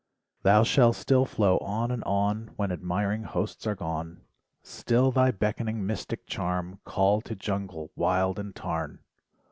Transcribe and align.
Thou 0.41 0.63
shall 0.63 0.93
still 0.93 1.25
flow 1.25 1.59
on 1.59 1.91
and 1.91 2.03
on 2.05 2.53
When 2.55 2.71
admiring 2.71 3.21
hosts 3.21 3.67
are 3.67 3.75
gone, 3.75 4.21
Still 4.63 5.11
thy 5.11 5.29
beckoning 5.29 5.85
mystic 5.85 6.25
charm. 6.25 6.79
Call 6.85 7.21
to 7.21 7.35
jungle 7.35 7.91
wild, 7.95 8.39
and 8.39 8.55
tarn. 8.55 9.01